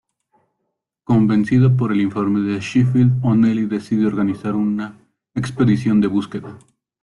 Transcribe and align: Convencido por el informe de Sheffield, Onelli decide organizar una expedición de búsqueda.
Convencido 1.03 1.77
por 1.77 1.91
el 1.91 2.01
informe 2.01 2.39
de 2.39 2.59
Sheffield, 2.59 3.23
Onelli 3.23 3.67
decide 3.67 4.07
organizar 4.07 4.55
una 4.55 4.97
expedición 5.35 6.01
de 6.01 6.07
búsqueda. 6.07 6.57